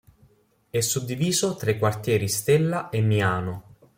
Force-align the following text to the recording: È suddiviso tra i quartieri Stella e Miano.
È 0.71 0.79
suddiviso 0.79 1.55
tra 1.55 1.69
i 1.69 1.77
quartieri 1.77 2.27
Stella 2.27 2.89
e 2.89 3.01
Miano. 3.01 3.77